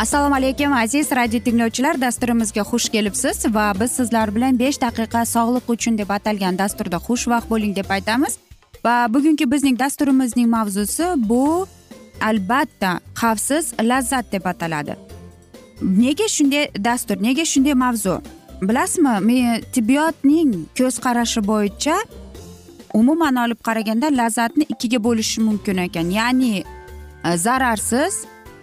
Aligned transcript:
assalomu 0.00 0.34
alaykum 0.34 0.72
aziz 0.72 1.12
radio 1.12 1.40
tinglovchilar. 1.40 2.00
Dasturimizga 2.00 2.60
xush 2.60 2.88
kelibsiz 2.88 3.44
va 3.54 3.72
biz 3.80 3.90
sizlar 3.92 4.34
bilan 4.34 4.58
besh 4.58 4.78
daqiqa 4.80 5.24
sog'liq 5.34 5.66
uchun 5.74 5.98
deb 5.98 6.10
atalgan 6.16 6.58
dasturda 6.58 6.96
xushvaqt 7.08 7.50
bo'ling 7.50 7.76
deb 7.76 7.90
aytamiz. 7.96 8.38
Va 8.84 8.94
bugungi 9.14 9.50
bizning 9.50 9.78
dasturimizning 9.78 10.48
mavzusi 10.56 11.04
bu 11.16 11.66
albatta 12.28 12.92
xavfsiz 13.20 13.64
lazzat 13.90 14.32
deb 14.32 14.44
ataladi. 14.52 14.96
Nega 15.82 16.28
shunday 16.36 16.64
dastur 16.88 17.16
nega 17.22 17.44
shunday 17.52 17.74
mavzu? 17.84 18.16
Bilasizmi 18.62 19.14
men 19.28 19.62
tibbiyotning 19.74 20.50
ko'z 20.78 20.96
qarashi 21.04 21.40
bo'yicha 21.52 21.96
umuman 22.94 23.36
olib 23.44 23.60
qaraganda 23.68 24.06
lazzatni 24.20 24.64
ikkiga 24.72 25.04
bo'lish 25.06 25.38
mumkin 25.38 25.76
ekan. 25.86 26.10
Ya'ni 26.18 26.52
e, 27.24 27.36
zararsiz 27.36 28.14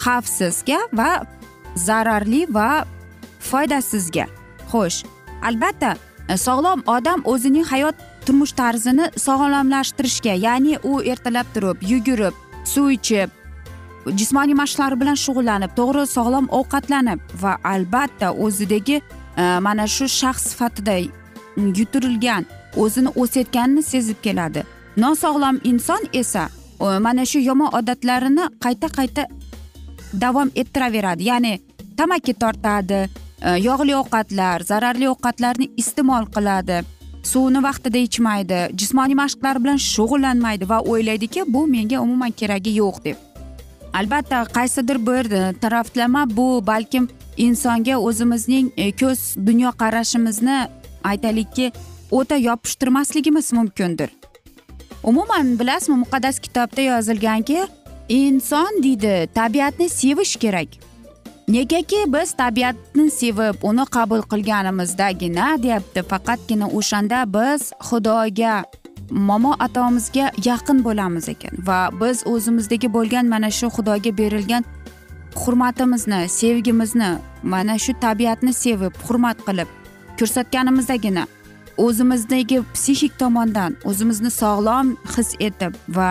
xavfsizga 0.06 0.80
va 1.00 1.12
zararli 1.76 2.46
va 2.50 2.86
foydasizga. 3.50 4.26
Xo'sh 4.72 5.06
albatta 5.48 5.96
e, 6.30 6.38
sog'lom 6.38 6.84
odam 6.96 7.24
o'zining 7.26 7.66
hayot 7.72 7.96
turmush 8.26 8.54
tarzini 8.60 9.10
sog'lomlashtirishga 9.26 10.34
ya'ni 10.46 10.80
u 10.84 11.02
ertalab 11.12 11.48
turib 11.56 11.84
yugurib 11.92 12.36
suv 12.74 12.90
ichib 12.98 13.30
jismoniy 14.20 14.56
mashqlar 14.62 14.96
bilan 15.02 15.18
shug'ullanib 15.26 15.72
to'g'ri 15.80 16.06
sog'lom 16.16 16.50
ovqatlanib 16.60 17.20
va 17.42 17.54
albatta 17.74 18.32
o'zidagi 18.46 18.98
e, 19.02 19.04
mana 19.68 19.88
shu 19.96 20.08
shaxs 20.20 20.52
sifatida 20.52 20.96
yuturilgan 21.80 22.46
o'zini 22.84 23.10
o'sayotganini 23.22 23.84
sezib 23.84 24.20
keladi. 24.26 24.64
Nosog'lom 24.98 25.60
inson 25.72 26.02
esa 26.14 26.50
e, 26.82 27.00
mana 27.06 27.26
shu 27.32 27.40
yomon 27.50 27.74
odatlarini 27.80 28.46
qayta 28.64 28.88
qayta 28.98 29.28
davom 30.14 30.52
ettiraveradi. 30.56 31.24
Ya'ni 31.24 31.60
tamaki 31.98 32.34
tortadi 32.34 33.08
e, 33.42 33.58
yog'li 33.60 33.96
ovqatlar 33.96 34.64
zararli 34.64 35.10
ovqatlarni 35.10 35.72
iste'mol 35.78 36.30
qiladi. 36.36 36.84
Suvni 37.24 37.64
vaqtida 37.64 38.00
ichmaydi 38.08 38.60
jismoniy 38.80 39.18
mashqlar 39.20 39.60
bilan 39.64 39.80
shug'ullanmaydi 39.92 40.70
va 40.70 40.80
o'ylaydiki 40.82 41.44
bu 41.54 41.66
menga 41.68 42.02
umuman 42.02 42.32
keragi 42.32 42.76
yo'q 42.82 43.04
deb. 43.06 43.18
Albatta 43.94 44.44
qaysidir 44.58 44.98
bir 45.08 45.32
taraflama 45.62 46.26
bu 46.38 46.48
balkim 46.68 47.10
insonga 47.38 47.98
o'zimizning 47.98 48.72
e, 48.78 48.92
ko'z 48.92 49.20
dunyoqarashimizni 49.48 50.60
aytaylikki 51.04 51.72
o'ta 52.12 52.36
yopishtirmasligimiz 52.36 53.54
mumkindir. 53.54 54.10
Umuman 55.04 55.60
bilasizmi 55.60 55.96
muqaddas 56.04 56.40
kitobda 56.40 56.82
yozilganki 56.82 57.68
inson 58.10 58.84
deydi 58.84 59.28
tabiatni 59.36 59.90
sevish 59.90 60.36
kerak. 60.36 60.68
Negaki 61.48 61.98
biz 62.08 62.32
tabiatni 62.34 63.12
sevib 63.12 63.56
uni 63.64 63.86
qabul 63.86 64.22
qilganimizdagina 64.32 65.64
deyapti 65.64 66.04
faqatgina 66.04 66.68
o'shanda 66.78 67.20
biz 67.36 67.72
xudoga 67.90 68.64
momo 69.10 69.56
atomizga 69.60 70.32
yaqin 70.46 70.84
bo'lamiz 70.84 71.30
ekan 71.30 71.54
va 71.68 71.80
biz 72.02 72.24
o'zimizdagi 72.34 72.94
bo'lgan 72.94 73.26
mana 73.34 73.52
shu 73.52 73.68
xudoga 73.78 74.12
berilgan 74.18 74.64
hurmatimizni 75.36 76.30
sevgimizni 76.30 77.12
mana 77.44 77.78
shu 77.84 77.94
tabiatni 78.06 78.54
sevib 78.54 78.94
hurmat 79.08 79.38
qilib 79.48 79.70
ko'rsatganimizdagina 80.20 81.24
o'zimizdagi 81.86 82.58
psixik 82.74 83.14
tomondan 83.22 83.78
o'zimizni 83.90 84.32
sog'lom 84.42 84.96
his 85.16 85.30
etib 85.48 85.74
va 85.98 86.10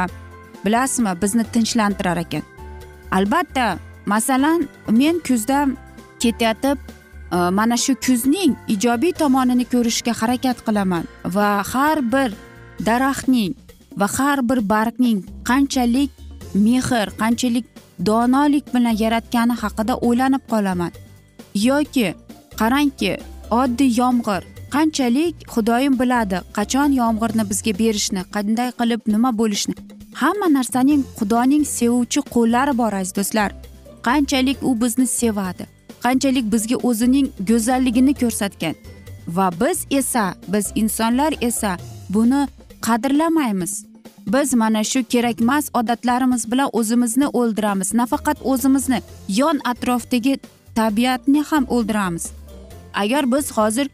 bilasizmi 0.66 1.12
bizni 1.22 1.44
tinchlantirar 1.54 2.18
ekan. 2.24 2.42
Albatta 3.18 3.78
masalan 4.06 4.68
men 5.00 5.20
kuzda 5.28 5.66
ketayotib 6.22 6.78
e, 7.32 7.36
mana 7.58 7.76
shu 7.76 7.94
kuzning 8.06 8.56
ijobiy 8.74 9.12
tomonini 9.20 9.64
ko'rishga 9.72 10.12
harakat 10.20 10.58
qilaman 10.66 11.04
va 11.36 11.48
har 11.72 11.98
bir 12.12 12.30
daraxtning 12.88 13.54
va 14.00 14.06
har 14.16 14.38
bir 14.48 14.60
bargning 14.72 15.20
qanchalik 15.48 16.10
mehr 16.54 17.08
qanchalik 17.22 17.66
donolik 18.08 18.66
bilan 18.74 18.96
yaratgani 19.04 19.54
haqida 19.62 19.94
o'ylanib 20.06 20.44
qolaman. 20.52 20.92
Yoki 21.54 22.14
qarangki 22.60 23.12
oddiy 23.60 23.90
yomg'ir 24.00 24.42
qanchalik 24.74 25.34
xudoyim 25.52 25.94
biladi 26.00 26.38
qachon 26.56 26.90
yomg'irni 27.00 27.44
bizga 27.50 27.72
berishni 27.82 28.22
qanday 28.34 28.70
qilib 28.78 29.00
nima 29.14 29.30
bo'lishni. 29.40 29.95
Hamma 30.20 30.48
narsaning 30.56 31.02
xudoning 31.18 31.64
sevuvchi 31.78 32.20
qo'llari 32.34 32.78
bor 32.80 32.92
aziz 33.00 33.16
do'stlar. 33.18 33.50
Qanchalik 34.06 34.58
u 34.68 34.70
bizni 34.82 35.06
sevadi 35.06 35.66
qanchalik 36.04 36.46
bizga 36.54 36.76
o'zining 36.88 37.26
go'zalligini 37.48 38.14
ko'rsatgan. 38.22 38.74
Va 39.36 39.46
biz 39.60 39.78
esa 39.90 40.24
biz 40.52 40.66
insonlar 40.82 41.32
esa 41.40 41.72
buni 42.14 42.40
qadrlamaymiz. 42.86 43.72
Biz 44.34 44.54
mana 44.54 44.84
shu 44.84 45.00
kerakmas 45.12 45.64
odatlarimiz 45.78 46.42
bilan 46.52 46.70
o'zimizni 46.78 47.26
o'ldiramiz 47.38 47.94
nafaqat 48.00 48.38
o'zimizni 48.52 49.00
yon 49.40 49.60
atrofdagi 49.72 50.34
tabiatni 50.78 51.42
ham 51.50 51.64
o'ldiramiz. 51.74 52.24
Agar 53.02 53.32
biz 53.32 53.52
hozir 53.56 53.86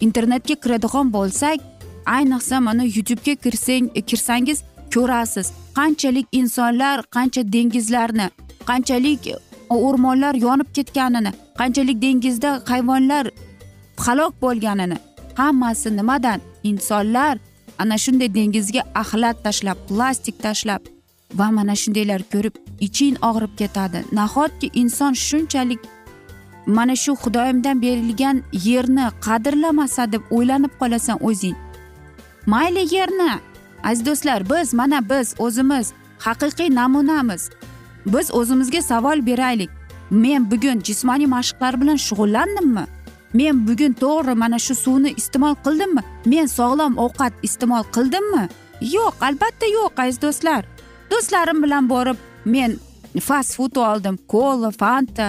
internetga 0.00 0.54
kiradigan 0.54 1.06
bo'lsak 1.16 1.58
ayniqsa 2.16 2.56
mana 2.60 2.84
youtubega 2.96 3.34
kirsang 3.44 3.84
kirsangiz 4.08 4.58
ko'rasiz. 4.94 5.46
Qanchalik 5.78 6.26
insonlar 6.40 6.98
qancha 7.16 7.42
dengizlarni 7.54 8.26
qanchalik 8.70 9.26
e, 9.26 9.34
o'rmonlar 9.70 10.34
yonib 10.46 10.68
ketganini 10.76 11.32
qanchalik 11.60 11.98
dengizda 12.06 12.50
hayvonlar 12.70 13.24
halok 14.04 14.32
bo'lganini 14.42 14.96
hammasi 15.40 15.96
nimadan? 15.96 16.40
Insonlar 16.70 17.38
ana 17.78 17.96
shunday 18.04 18.34
dengizga 18.34 18.82
axlat 19.02 19.36
tashlab 19.44 19.78
plastik 19.88 20.36
tashlab 20.46 20.82
va 21.38 21.50
mana 21.50 21.74
shundaylar 21.82 22.22
ko'rib 22.32 22.54
iching 22.86 23.16
og'rib 23.28 23.52
ketadi. 23.60 23.98
Nahotki 24.18 24.70
inson 24.82 25.12
shunchalik 25.26 25.80
mana 26.66 26.96
shu 26.96 27.12
xudoyimdan 27.22 27.82
berilgan 27.82 28.36
yerni 28.66 29.06
qadrlamasa 29.26 30.12
deb 30.12 30.22
o'ylanib 30.36 30.72
qolasan 30.80 31.18
o'zing? 31.28 31.56
Mayli 32.46 32.84
yerni. 32.94 33.32
Aziz 33.84 34.06
do'stlar 34.06 34.40
biz 34.50 34.74
mana 34.74 35.00
biz 35.10 35.34
o'zimiz 35.38 35.92
haqiqiy 36.26 36.74
namunamiz. 36.74 37.50
Biz 38.06 38.34
o'zimizga 38.34 38.82
savol 38.82 39.26
beraylik. 39.26 39.70
Men 40.10 40.50
bugun 40.50 40.80
jismoniy 40.86 41.26
mashqlar 41.26 41.80
bilan 41.80 41.98
shug'ullandimmi? 42.06 42.84
Men 43.34 43.66
bugun 43.68 43.92
to'g'ri 43.92 44.34
mana 44.42 44.58
shu 44.58 44.74
suvni 44.74 45.10
iste'mol 45.20 45.54
qildimmi? 45.64 46.02
Men 46.32 46.46
sog'lom 46.58 46.98
ovqat 47.04 47.32
iste'mol 47.42 47.84
qildimmi? 47.94 48.44
Yo'q 48.96 49.14
albatta 49.28 49.66
yo'q 49.76 50.02
aziz 50.02 50.22
do'stlar. 50.24 50.62
Do'stlarim 51.10 51.62
bilan 51.64 51.88
borib 51.92 52.18
men 52.44 52.70
fast 53.28 53.56
food 53.56 53.76
oldim 53.76 54.16
kola 54.32 54.70
fanta. 54.70 55.28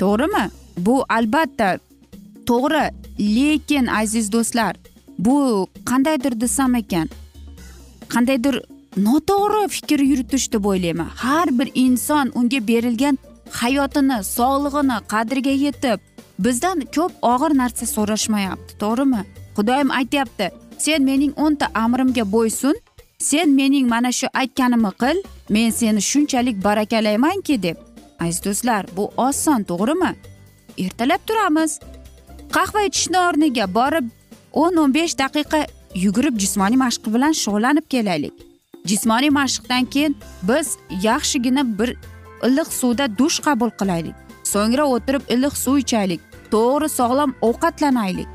To'g'rimi? 0.00 0.44
Bu 0.86 1.04
albatta 1.08 1.68
to'g'ri 2.46 2.84
lekin 3.36 3.86
aziz 3.86 4.32
do'stlar 4.32 4.76
bu 5.18 5.68
qandaydir 5.88 6.40
desam 6.40 6.74
ekan 6.74 7.08
qandaydir 8.14 8.56
noto'g'ri 9.06 9.68
fikr 9.74 10.00
yuritish 10.10 10.46
deb 10.52 10.64
o'ylayman. 10.70 11.10
Har 11.24 11.48
bir 11.58 11.68
inson 11.74 12.32
unga 12.38 12.60
berilgan 12.68 13.18
hayotini 13.60 14.18
sog'lig'ini 14.36 14.98
qadriga 15.12 15.54
yetib 15.66 15.98
bizdan 16.44 16.78
ko'p 16.96 17.12
og'ir 17.32 17.52
narsa 17.62 17.86
so'rashmayapti 17.94 18.78
to'g'rimi? 18.82 19.22
Xudoyim 19.56 19.90
aytyapti 20.00 20.50
sen 20.84 21.02
mening 21.10 21.32
o'nta 21.44 21.66
amrimga 21.84 22.24
bo'ysun 22.34 22.76
sen 23.18 23.48
mening 23.60 23.86
mana 23.94 24.12
shu 24.18 24.26
aytganimni 24.40 24.92
qil 25.02 25.22
men 25.54 25.70
seni 25.70 26.00
shunchalik 26.10 26.56
barakalaymanki 26.64 27.62
deb. 27.62 27.76
Aziz 28.20 28.44
do'stlar 28.44 28.82
bu 28.96 29.04
oson 29.26 29.62
to'g'rimi? 29.70 30.12
Ertalab 30.84 31.22
turamiz. 31.26 31.72
Qahva 32.54 32.80
ichishni 32.88 33.18
o'rniga 33.28 33.66
borib 33.78 34.06
o'n 34.62 34.76
o'n 34.82 34.94
besh 34.94 35.14
daqiqa 35.22 35.60
yugurib 35.94 36.38
jismoniy 36.38 36.78
mashq 36.78 37.06
bilan 37.14 37.32
shug'ullanib 37.42 37.86
kelaylik. 37.94 38.32
Jismoniy 38.86 39.30
mashqdan 39.30 39.84
keyin 39.84 40.16
biz 40.48 40.76
yaxshigina 41.02 41.78
bir 41.78 41.96
iliq 42.46 42.68
suvda 42.80 43.18
dush 43.18 43.38
qabul 43.46 43.70
qilaylik. 43.80 44.14
So'ngra 44.52 44.84
o'tirib 44.94 45.22
iliq 45.34 45.54
suv 45.64 45.76
ichaylik. 45.84 46.20
To'g'ri 46.50 46.88
sog'lom 46.88 47.34
ovqatlanaylik. 47.48 48.28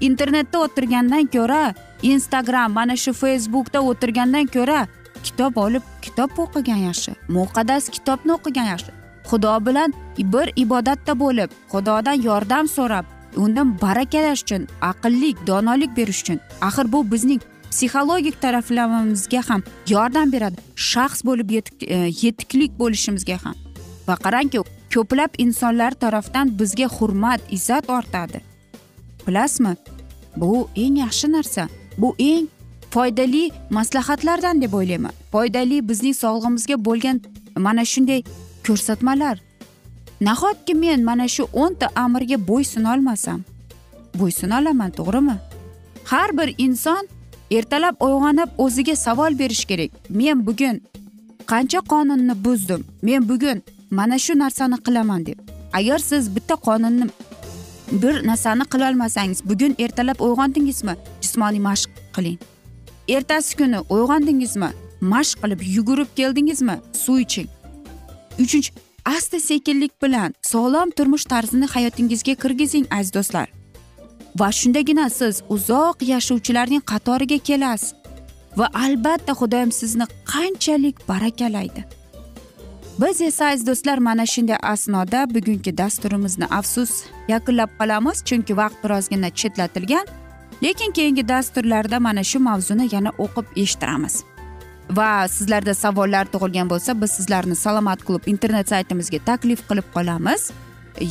Internetda 0.00 0.58
o'tirgandan 0.66 1.26
ko'ra 1.36 1.74
instagram 2.02 2.72
mana 2.72 2.96
shu 2.96 3.12
facebookda 3.22 3.80
o'tirgandan 3.90 4.46
ko'ra 4.56 4.80
kitob 5.26 5.56
olib 5.64 5.84
kitob 6.04 6.30
o'qigan 6.44 6.80
yaxshi 6.88 7.12
muqaddas 7.36 7.84
kitobni 7.96 8.32
o'qigan 8.36 8.66
yaxshi. 8.72 8.92
Xudo 9.28 9.54
bilan 9.66 9.90
bir 10.18 10.46
ibodatda 10.64 11.12
bo'lib 11.22 11.50
xudodan 11.72 12.16
yordam 12.28 12.68
so'rab 12.76 13.13
undan 13.36 13.80
barakalash 13.80 14.42
uchun 14.42 14.68
aqllik 14.90 15.36
donolik 15.46 15.96
berish 15.96 16.22
uchun. 16.22 16.40
Axir 16.60 16.92
bu 16.92 17.10
bizning 17.12 17.40
psixologik 17.70 18.40
taraflamamizga 18.42 19.42
ham 19.48 19.62
yordam 19.88 20.32
beradi. 20.32 20.56
Shaxs 20.76 21.24
bo'lib 21.26 21.50
e, 21.54 21.96
yetuklik 22.22 22.72
bo'lishimizga 22.78 23.38
ham. 23.44 23.54
Va 24.08 24.16
qarangki 24.24 24.62
ko'plab 24.94 25.32
insonlar 25.38 25.92
tarafdan 26.04 26.58
bizga 26.58 26.86
hurmat 26.96 27.40
izzat 27.50 27.90
ortadi. 27.90 28.40
Bilasizmi? 29.26 29.76
Bu 30.36 30.68
eng 30.76 30.98
yaxshi 31.04 31.32
narsa. 31.32 31.68
Bu 31.98 32.14
eng 32.18 32.46
foydali 32.90 33.50
maslahatlardan 33.70 34.62
deb 34.62 34.72
o'ylayman. 34.72 35.12
Foydali 35.32 35.88
bizning 35.88 36.14
sog'lig'imizga 36.22 36.76
bo'lgan 36.84 37.20
mana 37.56 37.84
shunday 37.84 38.22
ko'rsatmalar. 38.66 39.36
Nahotki 40.20 40.74
men 40.74 41.04
mana 41.04 41.28
shu 41.28 41.48
o'nta 41.52 41.88
amirga 41.94 42.38
bo'ysunolmasam 42.48 43.40
bo'ysunolaman 44.18 44.90
to'g'rimi? 44.90 45.36
Har 46.04 46.38
bir 46.38 46.54
inson 46.58 47.08
ertalab 47.50 47.94
uyg'onib 48.00 48.50
o'ziga 48.58 48.96
savol 48.96 49.38
berish 49.38 49.64
kerak. 49.64 49.90
Men 50.08 50.46
bugun 50.46 50.80
qancha 51.46 51.80
qonunni 51.92 52.44
buzdim? 52.44 52.84
Men 53.02 53.28
bugun 53.28 53.62
mana 53.90 54.18
shu 54.18 54.38
narsani 54.38 54.76
qilaman 54.86 55.26
deb. 55.26 55.38
Agar 55.72 55.98
siz 55.98 56.36
bitta 56.36 56.54
qonunni 56.54 57.08
bir 57.92 58.26
narsani 58.26 58.64
qilolmasangiz 58.72 59.40
bugun 59.44 59.74
ertalab 59.78 60.18
uyg'ondingizmi? 60.20 60.94
Jismoniy 61.22 61.60
mashq 61.60 61.90
qiling. 62.16 62.38
Ertasi 63.08 63.56
kuni 63.56 63.78
uyg'ondingizmi? 63.94 64.70
Mashq 65.00 65.38
qilib 65.42 65.60
yugurib 65.76 66.10
keldingizmi? 66.16 66.76
Suv 66.92 67.18
iching. 67.18 67.48
Uchinchi 68.38 68.70
asta 69.04 69.40
sekinlik 69.40 70.02
bilan 70.02 70.34
sog'lom 70.42 70.90
turmush 70.90 71.24
tarzini 71.24 71.66
hayotingizga 71.66 72.34
kirgizing 72.34 72.86
aziz 72.90 73.14
do'stlar. 73.14 73.48
Va 74.38 74.52
shundagina 74.52 75.10
siz 75.10 75.42
uzoq 75.48 75.96
yashovchilarning 76.02 76.82
qatoriga 76.92 77.38
kelasiz. 77.38 77.94
Va 78.56 78.68
albatta 78.74 79.32
xudoyim 79.32 79.72
sizni 79.72 80.06
qanchalik 80.32 81.08
barakalaydi. 81.08 81.84
Biz 83.00 83.20
esa 83.20 83.46
aziz 83.46 83.66
do'stlar 83.66 83.98
mana 83.98 84.26
shunday 84.26 84.58
asnoda 84.62 85.34
bugungi 85.34 85.78
dasturimizni 85.78 86.46
afsus 86.58 86.92
yakunlab 87.28 87.70
qolamiz 87.78 88.18
chunki 88.28 88.56
vaqt 88.56 88.84
birozgina 88.84 89.30
chetlatilgan. 89.30 90.06
Lekin 90.62 90.92
keyingi 90.92 91.28
dasturlarda 91.28 92.00
mana 92.00 92.22
shu 92.24 92.38
mavzuni 92.38 92.88
yana 92.94 93.10
o'qib 93.24 93.46
eshittiramiz. 93.56 94.14
Va 94.96 95.28
sizlarda 95.28 95.74
savollar 95.74 96.28
tug'ilgan 96.32 96.70
bo'lsa 96.70 96.94
biz 97.00 97.10
sizlarni 97.18 97.56
salomat 97.56 98.04
klub 98.04 98.26
internet 98.26 98.68
saytimizga 98.68 99.18
taklif 99.30 99.66
qilib 99.68 99.88
qolamiz. 99.94 100.50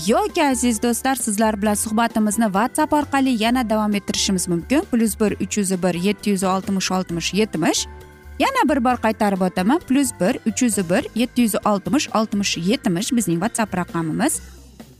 Yoki 0.07 0.43
aziz 0.45 0.81
do'stlar 0.83 1.15
sizlar 1.15 1.61
bilan 1.61 1.73
suhbatimizni 1.73 2.45
whatsapp 2.45 2.93
orqali 2.93 3.43
yana 3.43 3.69
davom 3.69 3.95
ettirishimiz 3.95 4.47
mumkin. 4.47 4.81
Plyus 4.91 5.19
bir 5.19 5.31
uch 5.43 5.57
yuz 5.57 5.71
bir 5.83 5.93
yetti 6.07 6.29
yuz 6.29 6.43
oltmish 6.43 6.91
oltmish 6.91 7.33
yetmish. 7.33 7.85
Yana 8.39 8.69
bir 8.69 8.83
bor 8.85 8.97
qaytarib 9.05 9.41
o'taman. 9.41 9.79
Plyus 9.79 10.11
bir 10.19 10.39
uch 10.49 10.63
yuz 10.63 10.77
bir 10.89 11.07
yetti 11.15 11.41
yuz 11.41 11.55
oltmish 11.65 12.09
oltmish 12.15 12.57
yetmish 12.57 13.11
bizning 13.11 13.39
whatsapp 13.43 13.75
raqamimiz. 13.75 14.41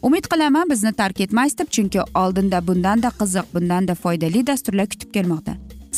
Umid 0.02 0.26
qilaman 0.32 0.70
bizni 0.70 0.94
tark 0.94 1.20
etmaysiz 1.22 1.58
deb 1.58 1.70
chunki 1.70 2.02
oldinda 2.16 2.68
bundanda 2.68 3.08
qiziq 3.20 3.46
bundanda 3.54 3.96
foydali 3.96 4.48
dasturlar 4.48 4.88
kutib 4.88 5.14
kelmoqda. 5.14 5.63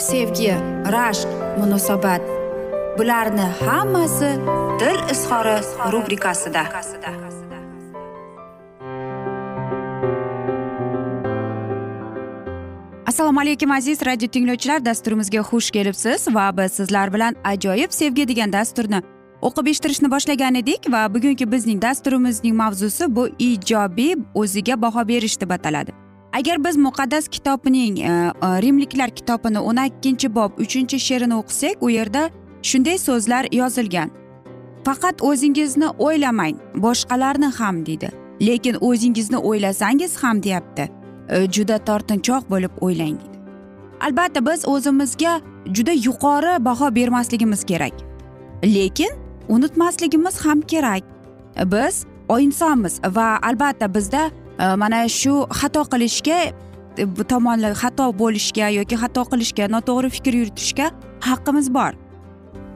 sevgi 0.00 0.54
rashq 0.92 1.28
munosabat. 1.58 2.22
Bularni 2.98 3.46
hammasi 3.60 4.30
dil 4.80 4.98
izhori 5.12 5.56
rubrikasida. 5.92 6.62
Assalomu 13.06 13.40
alaykum 13.40 13.70
aziz 13.70 14.06
radio 14.06 14.28
tinglovchilar. 14.28 14.84
Dasturimizga 14.84 15.38
xush 15.38 15.70
kelibsiz 15.70 16.28
va 16.34 16.56
biz 16.56 16.72
sizlar 16.72 17.12
bilan 17.12 17.36
ajoyib 17.44 17.90
sevgi 17.92 18.28
degan 18.28 18.52
dasturni 18.52 19.02
o'qib 19.42 19.66
eshittirishni 19.72 20.10
boshlagan 20.10 20.54
edik 20.54 20.92
va 20.92 21.06
bugungi 21.14 21.52
bizning 21.52 21.82
dasturimizning 21.82 22.56
mavzusi 22.56 23.16
bu 23.16 23.28
ijobiy 23.38 24.14
o'ziga 24.34 24.82
baho 24.82 25.08
berish 25.08 25.40
deb 25.40 25.50
ataladi. 25.50 26.09
Agar 26.32 26.64
biz 26.64 26.76
muqaddas 26.76 27.28
kitobining 27.28 27.98
e, 28.00 28.04
e, 28.06 28.62
rimliklar 28.62 29.10
kitobini 29.10 29.58
o'n 29.58 29.76
ikkinchi 29.86 30.34
bob 30.34 30.58
uchinchi 30.58 30.98
she'rini 30.98 31.34
o'qisak 31.34 31.82
u 31.82 31.90
yerda 31.90 32.30
shunday 32.62 32.98
so'zlar 32.98 33.46
yozilgan. 33.52 34.10
Faqat 34.84 35.22
o'zingizni 35.22 35.88
o'ylamang 35.98 36.56
boshqalarni 36.74 37.50
ham 37.58 37.86
deydi. 37.86 38.10
Lekin 38.40 38.76
o'zingizni 38.80 39.36
o'ylasangiz 39.36 40.16
ham 40.22 40.42
deyapti. 40.42 40.88
E, 41.28 41.46
juda 41.54 41.78
tortinchoq 41.78 42.50
bo'lib 42.50 42.70
o'ylang 42.80 43.16
deydi. 43.20 43.38
Albatta 44.00 44.46
biz 44.46 44.68
o'zimizga 44.68 45.40
juda 45.66 45.92
yuqori 45.92 46.64
baho 46.64 46.94
bermasligimiz 46.94 47.64
kerak. 47.64 47.92
Lekin 48.64 49.10
unutmasligimiz 49.48 50.46
ham 50.46 50.60
kerak. 50.60 51.02
Biz 51.64 52.06
insonmiz 52.38 53.00
va 53.16 53.38
albatta 53.42 53.94
bizda 53.94 54.30
Э, 54.60 54.76
mana 54.76 55.08
shu 55.08 55.46
xato 55.60 55.82
qilishga 55.92 56.38
e, 56.98 57.04
tomonlar 57.32 57.72
xato 57.82 58.06
bo'lishga 58.20 58.66
yoki 58.78 58.96
xato 59.02 59.22
qilishga 59.32 59.64
noto'g'ri 59.74 60.08
fikr 60.16 60.32
yuritishga 60.40 60.86
haqqimiz 61.28 61.66
bor. 61.76 61.92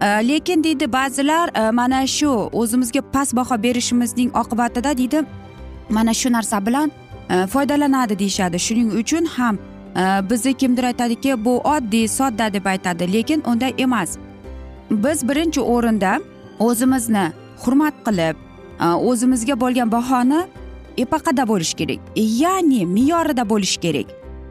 E, 0.01 0.07
lekin 0.29 0.65
deydi 0.65 0.87
ba'zilar 0.93 1.47
e, 1.55 1.71
mana 1.71 2.07
shu 2.07 2.31
o'zimizga 2.61 3.03
past 3.13 3.37
baho 3.37 3.63
berishimizning 3.67 4.31
oqibatida 4.43 4.97
deydi 5.01 5.23
mana 5.91 6.15
shu 6.21 6.33
narsa 6.33 6.67
bilan 6.67 6.89
e, 7.31 7.47
foydalanadi 7.53 8.19
deyishadi. 8.19 8.59
Shuning 8.67 8.91
uchun 9.01 9.25
ham 9.37 9.59
bizni 10.31 10.55
kimdir 10.55 10.85
aytadiki 10.85 11.45
bu 11.45 11.59
oddiy 11.75 12.09
sodda 12.09 12.53
deb 12.53 12.65
aytadi. 12.67 13.13
Lekin 13.13 13.43
unday 13.47 13.75
emas. 13.79 14.19
Biz 14.91 15.29
birinchi 15.29 15.61
o'rinda 15.61 16.21
o'zimizni 16.59 17.27
hurmat 17.63 17.95
qilib 18.07 18.37
o'zimizga 19.11 19.55
bo'lgan 19.61 19.93
bahoni 19.93 20.41
epaqada 20.97 21.49
bo'lishi 21.49 21.77
kerak 21.77 22.01
ya'ni 22.17 22.87
me'yorida 22.87 23.49
bo'lishi 23.49 23.81
kerak 23.81 24.09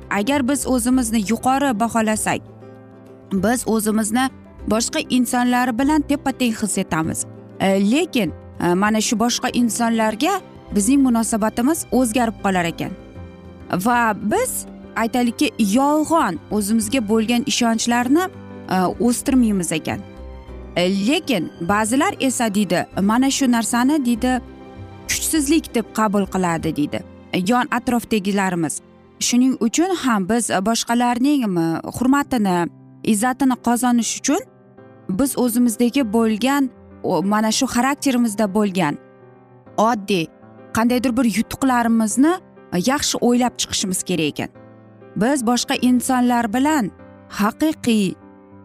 agar 0.09 0.47
biz 0.49 0.67
o'zimizni 0.67 1.19
yuqori 1.31 1.79
baholasak 1.79 2.41
biz 3.33 3.67
o'zimizni 3.67 4.29
boshqa 4.67 4.99
insonlar 5.09 5.79
bilan 5.79 6.01
teppa 6.01 6.31
teng 6.31 6.53
his 6.61 6.77
etamiz. 6.77 7.25
E, 7.59 7.91
lekin 7.91 8.33
e, 8.59 8.73
mana 8.73 9.01
shu 9.01 9.19
boshqa 9.19 9.49
insonlarga 9.53 10.41
bizning 10.75 11.01
munosabatimiz 11.01 11.85
o'zgarib 11.91 12.37
qolar 12.43 12.65
ekan. 12.65 12.91
Va 13.85 14.13
biz 14.31 14.65
aytaylikki 14.95 15.51
yolg'on 15.59 16.39
o'zimizga 16.51 17.01
bo'lgan 17.09 17.43
ishonchlarni 17.51 18.23
e, 18.69 18.77
o'stirmaymiz 18.99 19.71
ekan. 19.71 19.99
Lekin 21.07 21.51
ba'zilar 21.61 22.13
esa 22.19 22.55
deydi 22.55 22.85
mana 23.01 23.31
shu 23.31 23.51
narsani 23.51 24.05
deydi 24.05 24.41
kuchsizlik 25.13 25.75
deb 25.75 25.85
qabul 25.97 26.25
qiladi 26.33 26.75
deydi. 26.75 26.99
Yon 27.49 27.65
atrofdagilarimiz. 27.77 28.81
Shuning 29.19 29.53
uchun 29.67 29.91
ham 30.03 30.29
biz 30.29 30.49
boshqalarning 30.67 31.41
hurmatini 31.97 32.57
izzatini 33.13 33.55
qozonish 33.67 34.13
uchun 34.19 34.41
biz 35.19 35.37
o'zimizdagi 35.43 36.03
bo'lgan 36.15 36.69
mana 37.33 37.51
shu 37.57 37.65
xarakterimizda 37.75 38.45
bo'lgan 38.57 38.97
oddiy 39.89 40.25
qandaydir 40.75 41.11
bir 41.17 41.25
yutuqlarimizni 41.37 42.33
yaxshi 42.91 43.15
o'ylab 43.27 43.53
chiqishimiz 43.61 43.99
kerak 44.09 44.27
ekan. 44.33 44.49
Biz 45.21 45.39
boshqa 45.49 45.75
insonlar 45.89 46.45
bilan 46.55 46.91
haqiqiy 47.39 48.05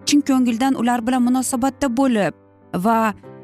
chin 0.07 0.21
ko'ngildan 0.28 0.75
ular 0.81 1.00
bilan 1.07 1.23
munosabatda 1.28 1.88
bo'lib 2.00 2.35
va 2.85 2.99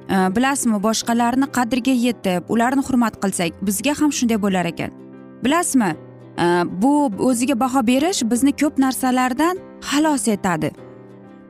Э, 0.09 0.29
bilasizmi 0.37 0.83
boshqalarni 0.85 1.47
qadriga 1.57 1.93
yetib 2.07 2.51
ularni 2.53 2.83
hurmat 2.85 3.15
qilsak 3.23 3.61
bizga 3.67 3.95
ham 4.01 4.11
shunday 4.13 4.37
bo'lar 4.43 4.67
ekan. 4.69 4.91
Bilasizmi? 5.45 5.95
Э, 6.39 6.65
bu 6.83 6.93
o'ziga 7.29 7.57
baho 7.61 7.81
berish 7.87 8.21
bizni 8.33 8.53
ko'p 8.53 8.79
narsalardan 8.85 9.57
xalos 9.91 10.29
etadi. 10.29 10.71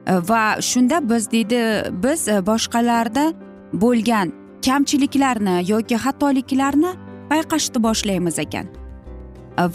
Э, 0.06 0.20
va 0.28 0.42
shunda 0.70 1.00
biz 1.10 1.30
deydi 1.32 1.60
biz 2.04 2.28
boshqalarda 2.50 3.24
bo'lgan 3.72 4.30
kamchiliklarni 4.66 5.56
yoki 5.72 5.96
xatoliklarni 6.04 6.92
payqashni 7.30 7.82
boshlaymiz 7.86 8.38
ekan. 8.38 8.66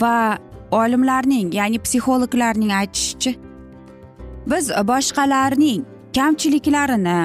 Va 0.01 0.38
olimlarning 0.71 1.51
ya'ni 1.59 1.79
psixologlarning 1.86 2.71
aytishicha 2.79 3.33
biz 4.51 4.71
boshqalarning 4.91 5.83
kamchiliklarini 6.15 7.19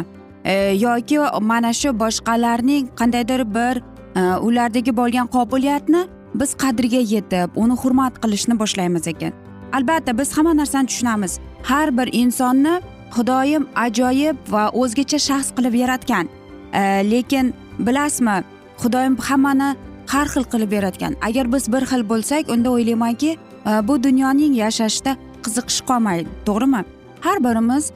E, 0.44 0.52
yoki 0.86 1.18
mana 1.40 1.72
shu 1.72 1.88
boshqalarning 1.98 2.88
qandaydir 2.96 3.54
bir 3.54 3.82
e, 4.16 4.20
ulardagi 4.46 4.96
bo'lgan 4.96 5.26
qobiliyatni 5.36 6.02
biz 6.34 6.54
qadriga 6.62 7.02
yetib 7.14 7.56
uni 7.56 7.76
hurmat 7.82 8.14
qilishni 8.22 8.58
boshlaymiz 8.58 9.06
ekan. 9.06 9.32
Albatta 9.72 10.18
biz 10.18 10.38
hamma 10.38 10.56
narsani 10.56 10.86
tushunamiz. 10.86 11.38
Har 11.62 11.98
bir 11.98 12.08
insonni 12.12 12.74
xudoyim 13.16 13.66
ajoyib 13.86 14.36
va 14.48 14.70
o'zgacha 14.80 15.18
shaxs 15.28 15.50
qilib 15.56 15.74
yaratgan. 15.82 16.28
E, 16.72 16.80
lekin 17.10 17.54
bilasizmi 17.78 18.36
xudoyim 18.82 19.16
hammani 19.16 19.70
har 20.12 20.26
xil 20.34 20.44
qilib 20.52 20.72
yaratgan. 20.72 21.12
Agar 21.28 21.52
biz 21.52 21.72
bir 21.72 21.82
xil 21.90 22.02
bo'lsak 22.12 22.50
unda 22.54 22.68
o'ylaymanki 22.70 23.36
bu 23.88 24.02
dunyoning 24.02 24.54
yashashda 24.64 25.16
qiziqish 25.44 25.80
qolmaydi 25.88 26.28
to'g'rimi? 26.46 26.82
Har 27.20 27.38
birimiz 27.44 27.92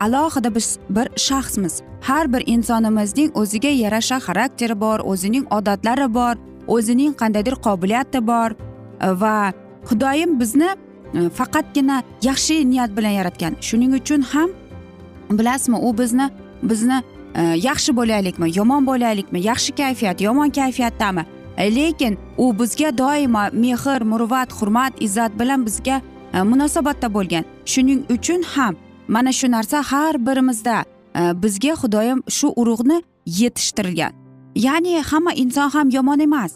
alohida 0.00 0.54
biz 0.54 0.78
bir 0.90 1.08
shaxsmiz. 1.16 1.82
Har 2.00 2.32
bir 2.32 2.42
insonimizning 2.46 3.36
o'ziga 3.36 3.68
yarasha 3.68 4.16
xarakteri 4.16 4.80
bor 4.80 4.98
o'zining 5.00 5.46
odatlari 5.50 6.14
bor 6.14 6.34
o'zining 6.66 7.14
qandaydir 7.20 7.54
qobiliyati 7.66 8.26
bor 8.26 8.50
e, 9.00 9.08
va 9.20 9.52
xudoyim 9.88 10.40
bizni 10.40 10.70
e, 11.14 11.28
faqatgina 11.28 12.02
yaxshi 12.22 12.70
niyat 12.70 12.96
bilan 12.96 13.14
yaratgan. 13.20 13.56
Shuning 13.60 13.94
uchun 13.94 14.22
ham 14.22 14.50
bilasizmi 15.30 15.76
u 15.76 15.98
bizni 15.98 16.30
bizni 16.62 17.02
e, 17.34 17.42
yaxshi 17.42 17.96
bo'laylikmi 17.96 18.56
yomon 18.58 18.86
bo'laylikmi 18.86 19.38
yaxshi 19.40 19.72
kayfiyat 19.72 20.20
yomon 20.20 20.50
kayfiyatdami? 20.50 21.24
Lekin 21.58 22.18
u 22.38 22.58
bizga 22.58 22.98
doimo 22.98 23.44
mehr 23.52 24.02
muruvvat 24.02 24.52
hurmat 24.52 24.92
izzat 25.00 25.32
bilan 25.40 25.66
bizga 25.66 26.00
munosabatda 26.32 27.14
bo'lgan. 27.14 27.44
Shuning 27.64 28.00
uchun 28.10 28.42
ham 28.42 28.76
mana 29.08 29.32
shu 29.32 29.46
narsa 29.50 29.82
har 29.90 30.14
birimizda 30.26 30.84
e, 31.20 31.42
bizga 31.42 31.74
xudoyim 31.80 32.20
shu 32.36 32.48
urug'ni 32.60 33.02
yetishtirgan 33.40 34.12
ya'ni 34.66 35.02
hamma 35.10 35.32
inson 35.32 35.70
ham 35.70 35.88
yomon 35.90 36.20
emas. 36.20 36.52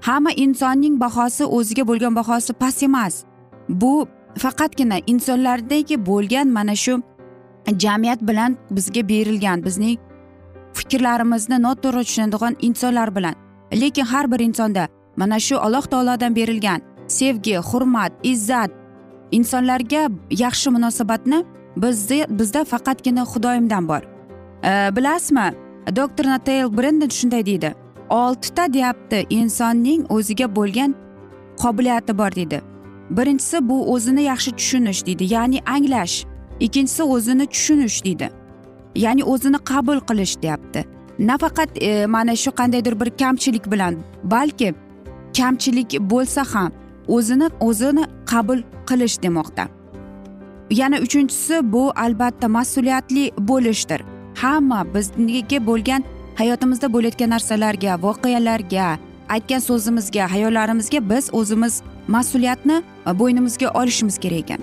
Hamma 0.00 0.30
insonning 0.44 1.00
bahosi 1.00 1.44
o'ziga 1.44 1.84
bo'lgan 1.88 2.16
bahosi 2.16 2.52
past 2.52 2.82
emas. 2.82 3.24
Bu 3.68 4.06
faqatgina 4.42 4.98
insonlardagi 5.06 5.96
bo'lgan 6.06 6.48
mana 6.48 6.76
shu 6.84 7.02
jamiyat 7.82 8.20
bilan 8.28 8.56
bizga 8.70 9.08
berilgan 9.08 9.64
bizning 9.64 9.98
fikrlarimizni 10.78 11.58
noto'g'ri 11.66 12.02
tushunadigan 12.08 12.54
insonlar 12.60 13.16
bilan. 13.16 13.34
Lekin 13.80 14.06
har 14.12 14.32
bir 14.32 14.40
insonda 14.40 14.88
mana 15.16 15.38
shu 15.46 15.56
alloh 15.58 15.82
taolodan 15.92 16.36
berilgan 16.36 16.80
sevgi 17.08 17.56
hurmat 17.56 18.12
izzat 18.22 18.70
insonlarga 19.30 20.02
yaxshi 20.30 20.68
munosabatni 20.70 21.44
bizda 21.76 22.26
bizda 22.28 22.64
faqatgina 22.64 23.22
xudoyimdan 23.22 23.88
bor. 23.88 24.02
E, 24.64 24.96
bilasizmi 24.96 25.54
doktor 25.96 26.24
natayl 26.24 26.76
brenden 26.76 27.08
shunday 27.08 27.46
deydi. 27.46 27.74
Oltita 28.10 28.72
deyapti 28.72 29.26
insonning 29.30 30.06
o'ziga 30.08 30.56
bo'lgan 30.56 30.94
qobiliyati 31.56 32.18
bor 32.18 32.32
deydi. 32.32 32.62
Birinchisi 33.10 33.68
bu 33.68 33.92
o'zini 33.92 34.22
yaxshi 34.22 34.50
tushunish 34.50 35.06
deydi 35.06 35.24
ya'ni 35.34 35.60
anglash. 35.66 36.24
Ikkinchisi 36.60 37.02
o'zini 37.02 37.46
tushunish 37.46 38.04
deydi. 38.04 38.30
Ya'ni 38.94 39.24
o'zini 39.24 39.58
qabul 39.58 40.00
qilish 40.00 40.42
deyapti. 40.42 40.84
Nafaqat 41.18 41.70
e, 41.82 42.06
mana 42.06 42.36
shu 42.36 42.50
qandaydir 42.50 43.00
bir 43.00 43.10
kamchilik 43.10 43.70
bilan 43.72 43.96
balki 44.24 44.74
kamchilik 45.36 46.00
bo'lsa 46.00 46.44
ham 46.52 46.72
o'zini 47.08 47.48
o'zini 47.60 48.04
qabul 48.30 48.62
qilish 48.86 49.22
demoqda. 49.22 49.68
Yana 50.80 50.98
uchinchisi 51.00 51.72
bu 51.72 51.92
albatta 51.96 52.48
mas'uliyatli 52.48 53.32
bo'lishdir. 53.38 54.00
Hamma 54.34 54.94
bizniki 54.94 55.66
bo'lgan 55.66 56.04
hayotimizda 56.34 56.92
bo'layotgan 56.92 57.30
narsalarga 57.30 57.92
voqealarga 58.02 58.98
aytgan 59.28 59.58
so'zimizga 59.68 60.30
hayollarimizga 60.34 61.00
biz 61.10 61.24
o'zimiz 61.32 61.82
mas'uliyatni 62.08 62.82
bo'ynimizga 63.20 63.68
olishimiz 63.80 64.18
kerak 64.18 64.38
ekan. 64.44 64.60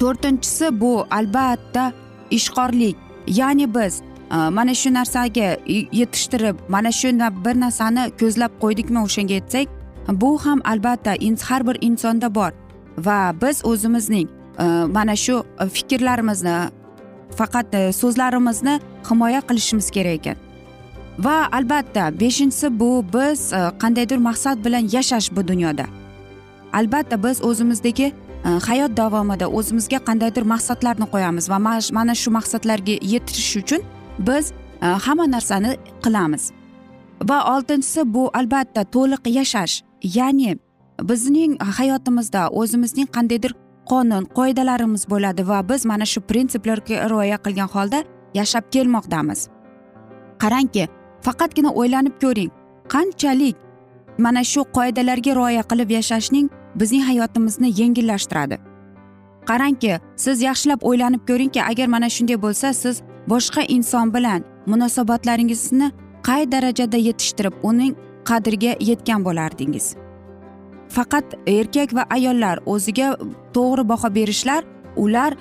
To'rtinchisi 0.00 0.80
bu 0.80 1.06
albatta 1.10 1.92
ishqorlik. 2.30 2.96
Ya'ni 3.26 3.74
biz 3.74 4.02
e, 4.32 4.36
mana 4.36 4.74
shu 4.74 4.94
narsaga 4.94 5.48
yetishtirib 6.00 6.56
mana 6.68 6.92
shu 6.92 7.08
bir 7.44 7.60
narsani 7.60 8.10
ko'zlab 8.20 8.52
qo'ydikmi 8.62 8.98
o'shanga 9.06 9.34
yetsak 9.34 9.68
bu 10.08 10.38
ham 10.44 10.60
albatta 10.64 11.12
har 11.48 11.66
bir 11.66 11.76
insonda 11.80 12.34
bor 12.34 12.50
va 12.98 13.34
biz 13.42 13.64
o'zimizning 13.64 14.39
Э, 14.60 14.86
mana 14.92 15.16
shu 15.16 15.44
e, 15.60 15.68
fikrlarimizni 15.68 16.70
faqat 17.38 17.74
e, 17.74 17.92
so'zlarimizni 17.92 18.74
himoya 19.10 19.40
qilishimiz 19.48 19.90
kerak 19.90 20.14
ekan. 20.20 20.36
Va 21.18 21.36
albatta 21.52 22.20
beshinchisi 22.20 22.68
bu 22.80 22.90
biz 23.14 23.52
e, 23.52 23.60
qandaydir 23.82 24.18
maqsad 24.28 24.64
bilan 24.64 24.84
yashash 24.96 25.28
bu 25.36 25.48
dunyoda. 25.48 25.86
Albatta 26.72 27.22
biz 27.24 27.44
o'zimizdagi 27.48 28.12
hayot 28.68 28.96
davomida 28.96 29.46
o'zimizga 29.58 29.98
qandaydir 30.08 30.44
maqsadlarni 30.52 31.06
qo'yamiz 31.14 31.50
va 31.52 31.58
mana 31.98 32.14
shu 32.22 32.30
maqsadlarga 32.38 32.94
yetish 33.12 33.56
uchun 33.62 33.80
biz 34.28 34.52
hamma 34.80 35.26
narsani 35.34 35.70
qilamiz. 36.04 36.52
Va 37.30 37.38
oltinchisi 37.54 38.00
bu 38.14 38.30
albatta 38.40 38.84
to'liq 38.94 39.22
yashash 39.38 39.74
ya'ni 40.18 40.52
bizning 41.10 41.52
hayotimizda 41.78 42.42
o'zimizning 42.60 43.08
qandaydir 43.16 43.52
qonun 43.90 44.24
qoidalarimiz 44.38 45.02
bo'ladi 45.12 45.42
va 45.50 45.58
biz 45.68 45.86
mana 45.90 46.06
shu 46.12 46.20
prinsiplarga 46.20 46.96
rioya 47.12 47.38
qilgan 47.44 47.68
holda 47.74 48.04
yashab 48.38 48.64
kelmoqdamiz. 48.74 49.40
Qarangki 50.42 50.84
faqatgina 51.26 51.70
o'ylanib 51.80 52.14
ko'ring 52.22 52.50
qanchalik 52.94 53.56
mana 54.24 54.42
shu 54.52 54.60
qoidalarga 54.76 55.32
rioya 55.38 55.62
qilib 55.70 55.90
yashashning 55.98 56.46
bizning 56.80 57.04
hayotimizni 57.10 57.68
yengillashtiradi. 57.80 58.56
Qarangki 59.50 59.92
siz 60.24 60.42
yaxshilab 60.48 60.80
o'ylanib 60.90 61.22
ko'ringki 61.30 61.60
agar 61.70 61.88
mana 61.94 62.08
shunday 62.16 62.38
bo'lsa 62.44 62.68
siz 62.82 63.02
boshqa 63.32 63.62
inson 63.76 64.14
bilan 64.14 64.40
munosabatlaringizni 64.66 65.88
qay 66.28 66.42
darajada 66.52 66.98
yetishtirib 67.08 67.54
uning 67.70 67.92
qadriga 68.30 68.72
yetgan 68.90 69.24
bo'lardingiz. 69.26 69.86
Faqat 70.96 71.26
erkak 71.46 71.94
va 71.98 72.04
ayollar 72.16 72.56
o'ziga 72.66 73.08
to'g'ri 73.56 73.84
baho 73.92 74.08
berishlar 74.18 74.62
ular 74.96 75.32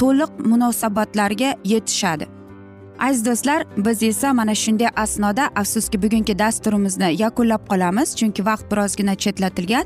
to'liq 0.00 0.30
munosabatlarga 0.50 1.50
yetishadi. 1.64 2.26
Aziz 2.98 3.26
do'stlar 3.26 3.60
biz 3.76 4.02
esa 4.02 4.32
mana 4.32 4.54
shunday 4.54 4.88
asnoda 4.96 5.44
afsuski 5.60 6.02
bugungi 6.02 6.38
dasturimizni 6.38 7.08
yakunlab 7.22 7.62
qolamiz 7.70 8.16
chunki 8.18 8.46
vaqt 8.46 8.66
birozgina 8.70 9.14
chetlatilgan. 9.14 9.84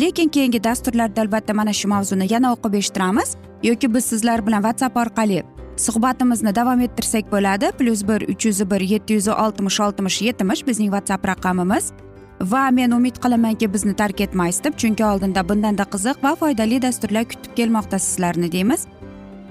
Lekin 0.00 0.28
keyingi 0.28 0.64
dasturlarda 0.64 1.20
albatta 1.20 1.54
mana 1.54 1.72
shu 1.72 1.88
mavzuni 1.88 2.32
yana 2.32 2.52
o'qib 2.54 2.74
eshittiramiz 2.80 3.36
yoki 3.62 3.94
biz 3.94 4.04
sizlar 4.04 4.46
bilan 4.46 4.62
whatsapp 4.66 4.96
orqali 4.96 5.42
suhbatimizni 5.76 6.54
davom 6.54 6.80
ettirsak 6.80 7.32
bo'ladi. 7.32 7.66
Plyus 7.78 8.08
bir 8.08 8.20
uch 8.32 8.46
yuz 8.46 8.70
bir 8.70 8.80
yetti 8.80 9.12
yuz 9.14 9.28
oltmish 9.28 9.80
oltmish 9.80 10.22
yetmish 10.22 10.66
bizning 10.66 10.90
whatsapp 10.94 11.26
raqamimiz. 11.28 11.92
Va 12.40 12.70
men 12.70 12.90
umid 12.90 13.18
qilamanki 13.22 13.72
bizni 13.72 13.94
tark 13.94 14.20
etmaysiz 14.20 14.64
deb 14.64 14.76
chunki 14.76 15.04
oldinda 15.04 15.48
bundanda 15.48 15.84
qiziq 15.94 16.22
va 16.22 16.34
foydali 16.40 16.82
dasturlar 16.82 17.24
kutib 17.24 17.54
kelmoqda 17.56 17.98
sizlarni 17.98 18.52
deymiz. 18.52 18.86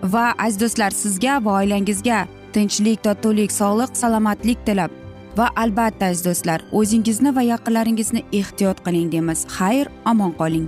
Va 0.04 0.34
aziz 0.38 0.60
do'stlar 0.62 0.91
sizga 0.91 1.39
va 1.46 1.60
oilangizga 1.62 2.28
tinchlik 2.54 3.04
totuvlik 3.04 3.52
sog'lik 3.52 3.98
salomatlik 3.98 4.65
tilab. 4.65 4.91
Va 5.38 5.50
albatta 5.56 6.12
aziz 6.12 6.26
do'stlar 6.26 6.62
o'zingizni 6.72 7.36
va 7.36 7.41
yaqinlaringizni 7.41 8.24
ehtiyot 8.39 8.84
qiling 8.86 9.12
deymiz. 9.12 9.46
Xayr 9.58 9.88
omon 10.06 10.34
qoling. 10.41 10.67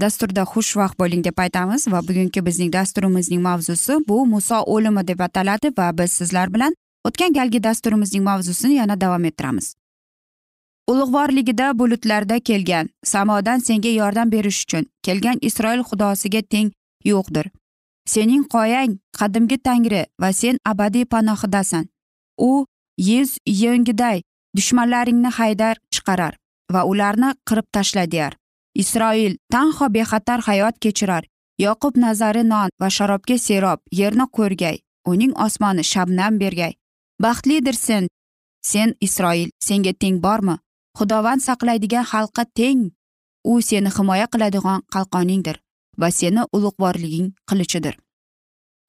dasturda 0.00 0.42
xushvaqt 0.52 0.98
bo'ling 0.98 1.24
deb 1.24 1.38
aytamiz 1.38 1.88
va 1.92 2.00
bugungi 2.08 2.46
bizning 2.46 2.72
dasturimizning 2.72 3.42
mavzusi 3.42 3.98
bu 4.08 4.26
muso 4.26 4.62
o'limi 4.74 5.06
deb 5.08 5.20
ataladi 5.20 5.68
va 5.78 5.92
biz 5.98 6.12
sizlar 6.12 6.54
bilan 6.54 6.74
o'tgan 7.04 7.32
galgi 7.32 7.62
dasturimizning 7.64 8.24
mavzusini 8.24 8.74
yana 8.74 9.00
davom 9.00 9.24
ettiramiz. 9.24 9.74
Ulug'vorligida 10.90 11.78
bulutlarda 11.78 12.40
kelgan 12.40 12.88
samodan 13.04 13.58
senga 13.58 13.88
yordam 13.88 14.32
berish 14.32 14.62
uchun 14.64 14.86
kelgan 15.02 15.38
isroil 15.42 15.82
xudosiga 15.88 16.42
teng 16.42 16.72
yo'qdir. 17.04 17.46
Sening 18.06 18.44
qoyang 18.54 18.98
qadimgi 19.18 19.58
tangri 19.58 20.06
va 20.20 20.32
sen 20.32 20.58
abadiy 20.64 21.04
panohidasan. 21.04 21.86
U 22.38 22.66
yuz 22.98 23.38
yengiday 23.46 24.22
dushmanlaringni 24.56 25.30
haydar 25.38 25.76
chiqarar 25.94 26.36
va 26.72 26.84
ularni 26.84 27.34
qirib 27.48 27.66
tashla 27.72 28.10
deyar. 28.10 28.41
Isroil 28.74 29.36
tanho 29.52 29.88
bexatar 29.94 30.40
hayot 30.46 30.78
kechirar. 30.80 31.24
Yoqub 31.58 31.96
nazari 31.96 32.42
non 32.44 32.70
va 32.80 32.88
sharobga 32.88 33.36
serob 33.38 33.80
yerni 33.90 34.26
ko'rgay. 34.36 34.76
Uning 35.06 35.32
osmoni 35.46 35.84
shabnam 35.84 36.38
bergay. 36.38 36.72
Baxtlidir 37.22 37.74
sen 37.74 38.08
sen 38.62 38.94
isroil 39.00 39.48
senga 39.60 39.92
teng 39.92 40.20
bormi? 40.22 40.56
Xudovand 40.98 41.40
saqlaydigan 41.40 42.04
xalqqa 42.04 42.44
teng. 42.54 42.90
U 43.44 43.60
seni 43.60 43.90
himoya 43.96 44.26
qiladigan 44.32 44.82
qalqoningdir 44.94 45.56
va 46.00 46.10
seni 46.10 46.42
ulug'vorliging 46.56 47.28
qilichidir. 47.48 47.94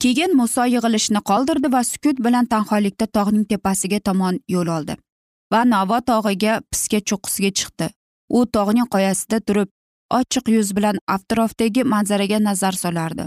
Keyin 0.02 0.36
muso 0.38 0.64
yig'ilishni 0.74 1.22
qoldirdi 1.30 1.72
va 1.76 1.82
sukut 1.84 2.18
bilan 2.26 2.46
tanholikda 2.54 3.06
tog'ning 3.16 3.46
tepasiga 3.52 4.00
tomon 4.00 4.40
yo'l 4.54 4.70
oldi 4.78 4.96
va 5.52 5.62
navo 5.74 5.98
tog'iga 6.10 6.54
pisga 6.72 7.00
cho'qqisiga 7.10 7.52
chiqdi. 7.60 7.88
U 8.38 8.46
tog'ning 8.56 8.90
qoyasida 8.94 9.40
turib 9.48 9.70
ochiq 10.20 10.50
yuz 10.56 10.70
bilan 10.78 11.00
atrofdagi 11.16 11.84
manzaraga 11.94 12.40
nazar 12.48 12.76
solardi. 12.84 13.26